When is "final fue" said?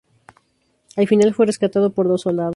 1.07-1.45